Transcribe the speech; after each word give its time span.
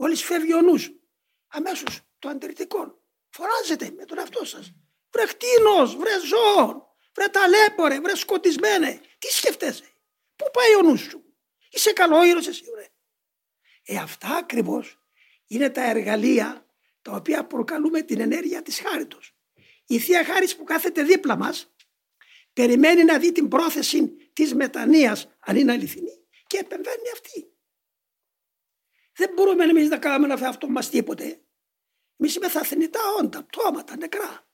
Μόλι 0.00 0.16
φεύγει 0.16 0.54
ο 0.54 0.60
νους, 0.60 0.90
αμέσως 1.46 2.00
το 2.18 2.28
αντιρρητικό 2.28 3.02
φωνάζετε 3.30 3.90
με 3.96 4.04
τον 4.04 4.18
εαυτό 4.18 4.44
σας. 4.44 4.72
Βρε 5.10 5.26
χτίνος, 5.26 5.96
βρε 5.96 6.10
ζώο, 6.26 6.96
βρε 7.14 7.28
ταλέπορε, 7.28 8.00
βρε 8.00 8.16
σκοτισμένε. 8.16 9.00
Τι 9.18 9.26
σκεφτέσαι, 9.26 9.84
πού 10.36 10.44
πάει 10.52 10.74
ο 10.74 10.82
νους 10.82 11.00
σου; 11.00 11.24
Είσαι 11.70 11.92
καλό 11.92 12.24
ήρωας 12.24 12.46
εσύ 12.46 12.64
βρε. 12.74 12.86
Ε 13.84 13.96
αυτά 13.96 14.36
ακριβώς 14.36 15.00
είναι 15.46 15.70
τα 15.70 15.82
εργαλεία 15.90 16.66
τα 17.02 17.12
οποία 17.12 17.46
προκαλούμε 17.46 18.02
την 18.02 18.20
ενέργεια 18.20 18.62
της 18.62 18.80
χάριτος. 18.80 19.36
Η 19.86 19.98
Θεία 19.98 20.24
Χάρις 20.24 20.56
που 20.56 20.64
κάθεται 20.64 21.02
δίπλα 21.02 21.36
μας 21.36 21.74
περιμένει 22.52 23.04
να 23.04 23.18
δει 23.18 23.32
την 23.32 23.48
πρόθεση 23.48 24.06
της 24.32 24.54
μετανοίας 24.54 25.28
αν 25.38 25.56
είναι 25.56 25.72
αληθινή 25.72 26.26
και 26.46 26.58
επεμβαίνει 26.58 27.10
αυτή. 27.12 27.52
Δεν 29.18 29.32
μπορούμε 29.34 29.64
εμείς 29.64 29.88
να 29.88 29.98
κάνουμε 29.98 30.34
αυτό 30.34 30.68
μας 30.68 30.90
τίποτε. 30.90 31.42
Εμείς 32.16 32.34
είμαστε 32.34 32.64
θνητά 32.64 33.00
όντα, 33.18 33.44
πτώματα, 33.44 33.96
νεκρά. 33.96 34.48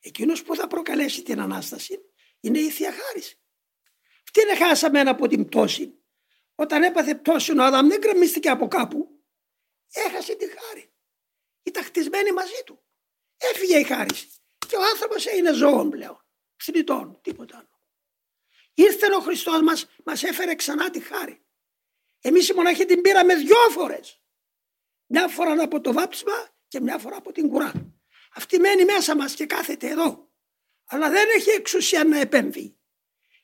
Εκείνος 0.00 0.42
που 0.42 0.56
θα 0.56 0.66
προκαλέσει 0.66 1.22
την 1.22 1.40
ανάσταση 1.40 2.00
είναι 2.40 2.58
η 2.58 2.70
θεία 2.70 2.92
χάρη. 2.92 3.22
είναι 4.42 4.56
χάσαμε 4.56 5.00
ένα 5.00 5.10
από 5.10 5.26
την 5.28 5.44
πτώση. 5.44 5.98
Όταν 6.54 6.82
έπαθε 6.82 7.14
πτώση 7.14 7.58
ο 7.58 7.62
Αδάμ 7.62 7.88
δεν 7.88 8.00
κρεμίστηκε 8.00 8.48
από 8.50 8.68
κάπου. 8.68 9.24
Έχασε 9.92 10.34
τη 10.34 10.46
χάρη. 10.48 10.92
Ήταν 11.62 11.84
χτισμένη 11.84 12.32
μαζί 12.32 12.62
του. 12.66 12.82
Έφυγε 13.36 13.78
η 13.78 13.84
χάρη. 13.84 14.14
Και 14.68 14.76
ο 14.76 14.82
άνθρωπος 14.92 15.24
είναι 15.24 15.52
ζώων 15.52 15.90
πλέον. 15.90 16.24
Θνητών, 16.56 17.18
τίποτα 17.22 17.56
άλλο. 17.56 17.68
Ήρθε 18.74 19.14
ο 19.14 19.20
Χριστός 19.20 19.60
μας, 19.60 19.86
μας 20.04 20.22
έφερε 20.22 20.54
ξανά 20.54 20.90
τη 20.90 21.00
χάρη. 21.00 21.44
Εμείς 22.24 22.48
οι 22.48 22.54
μοναχοί 22.54 22.84
την 22.84 23.00
πήραμε 23.00 23.34
δυο 23.34 23.56
φορές. 23.70 24.22
Μια 25.06 25.28
φορά 25.28 25.62
από 25.62 25.80
το 25.80 25.92
βάψιμα 25.92 26.48
και 26.68 26.80
μια 26.80 26.98
φορά 26.98 27.16
από 27.16 27.32
την 27.32 27.48
κουρά. 27.48 27.72
Αυτή 28.34 28.58
μένει 28.58 28.84
μέσα 28.84 29.16
μας 29.16 29.34
και 29.34 29.46
κάθεται 29.46 29.88
εδώ. 29.88 30.30
Αλλά 30.84 31.10
δεν 31.10 31.28
έχει 31.36 31.50
εξουσία 31.50 32.04
να 32.04 32.18
επέμβει. 32.18 32.76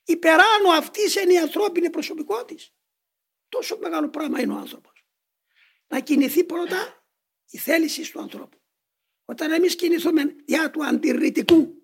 Υπεράνω 0.05 0.71
αυτής 0.71 1.15
είναι 1.15 1.33
η 1.33 1.39
ανθρώπινη 1.39 1.91
προσωπικότητα. 1.91 2.62
Τόσο 3.49 3.79
μεγάλο 3.79 4.09
πράγμα 4.09 4.41
είναι 4.41 4.53
ο 4.53 4.56
άνθρωπος. 4.56 5.06
Να 5.87 6.01
κινηθεί 6.01 6.45
πρώτα 6.45 7.06
η 7.51 7.59
θέληση 7.59 8.12
του 8.12 8.21
ανθρώπου. 8.21 8.61
Όταν 9.25 9.53
εμείς 9.53 9.77
κινηθούμε 9.77 10.25
διά 10.25 10.71
του 10.71 10.84
αντιρρητικού 10.84 11.83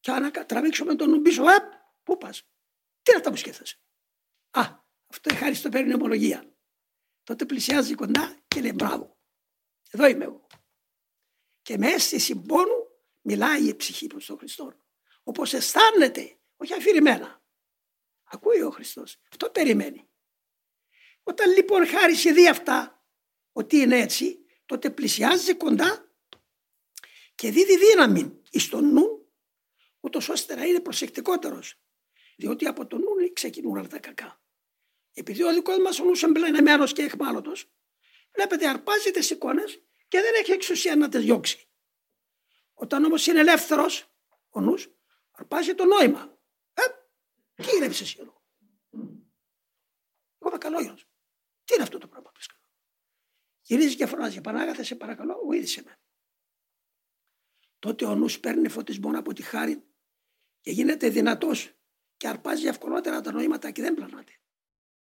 και 0.00 0.10
να 0.12 0.30
τραβήξουμε 0.30 0.94
τον 0.94 1.10
νου 1.10 1.20
πίσω, 1.20 1.42
πού 2.02 2.18
πας, 2.18 2.48
τι 3.02 3.12
να 3.12 3.20
τα 3.20 3.30
μου 3.30 3.36
σκέφτεσαι; 3.36 3.80
Α, 4.50 4.79
αυτό 5.10 5.34
ευχάριστο 5.34 5.68
παίρνει 5.68 5.94
ομολογία. 5.94 6.54
Τότε 7.22 7.44
πλησιάζει 7.44 7.94
κοντά 7.94 8.38
και 8.48 8.60
λέει 8.60 8.72
μπράβο. 8.74 9.18
Εδώ 9.90 10.06
είμαι 10.06 10.24
εγώ. 10.24 10.46
Και 11.62 11.78
με 11.78 11.88
αίσθηση 11.88 12.36
πόνου 12.36 12.88
μιλάει 13.20 13.68
η 13.68 13.74
ψυχή 13.74 14.06
προς 14.06 14.26
τον 14.26 14.38
Χριστό. 14.38 14.74
Όπως 15.22 15.52
αισθάνεται, 15.52 16.38
όχι 16.56 16.74
αφηρημένα. 16.74 17.42
Ακούει 18.24 18.62
ο 18.62 18.70
Χριστός. 18.70 19.20
Αυτό 19.30 19.50
περιμένει. 19.50 20.08
Όταν 21.22 21.52
λοιπόν 21.52 21.86
χάρη 21.86 22.14
σε 22.14 22.32
δει 22.32 22.48
αυτά, 22.48 23.04
ότι 23.52 23.76
είναι 23.76 23.98
έτσι, 23.98 24.44
τότε 24.66 24.90
πλησιάζει 24.90 25.54
κοντά 25.54 26.14
και 27.34 27.50
δίδει 27.50 27.78
δύναμη 27.78 28.40
εις 28.50 28.68
τον 28.68 28.92
νου, 28.92 29.32
ούτως 30.00 30.28
ώστε 30.28 30.54
να 30.54 30.64
είναι 30.64 30.80
προσεκτικότερος. 30.80 31.80
Διότι 32.36 32.66
από 32.66 32.86
τον 32.86 33.00
νου 33.00 33.32
ξεκινούν 33.32 33.76
όλα 33.76 33.88
τα 33.88 33.98
κακά. 33.98 34.39
Επειδή 35.20 35.42
ο 35.42 35.52
δικός 35.52 35.78
μας 35.78 36.00
ο 36.00 36.04
νου 36.04 36.12
εμπλενεμένο 36.22 36.86
και 36.86 37.02
εχμάλωτος, 37.02 37.72
βλέπετε 38.34 38.68
αρπάζει 38.68 39.10
τι 39.10 39.34
εικόνες 39.34 39.82
και 40.08 40.20
δεν 40.20 40.34
έχει 40.34 40.52
εξουσία 40.52 40.96
να 40.96 41.08
τις 41.08 41.20
διώξει. 41.20 41.68
Όταν 42.74 43.04
όμως 43.04 43.26
είναι 43.26 43.40
ελεύθερος 43.40 44.12
ο 44.48 44.60
νους, 44.60 44.88
αρπάζει 45.30 45.74
το 45.74 45.84
νόημα. 45.84 46.38
Ε, 46.72 46.82
τι 47.62 47.76
είναι 47.76 47.84
εσύ 47.86 48.16
εδώ. 48.20 48.42
Εγώ 50.38 50.48
είμαι 50.48 50.58
καλόγερος. 50.58 51.06
Τι 51.64 51.74
είναι 51.74 51.82
αυτό 51.82 51.98
το 51.98 52.08
πράγμα 52.08 52.30
που 52.30 52.40
κάνω. 52.46 52.60
Γυρίζει 53.60 53.96
και 53.96 54.06
φωνάζει, 54.06 54.40
Πανάγαθε, 54.40 54.82
σε 54.82 54.94
παρακαλώ, 54.94 55.40
βοήθησε 55.44 55.82
με. 55.82 56.00
Τότε 57.78 58.04
ο 58.04 58.14
νους 58.14 58.40
παίρνει 58.40 58.68
φωτισμό 58.68 59.18
από 59.18 59.32
τη 59.32 59.42
χάρη 59.42 59.84
και 60.60 60.70
γίνεται 60.70 61.08
δυνατός 61.08 61.72
και 62.16 62.28
αρπάζει 62.28 62.66
ευκολότερα 62.66 63.20
τα 63.20 63.32
νοήματα 63.32 63.70
και 63.70 63.82
δεν 63.82 63.94
πλανάται. 63.94 64.34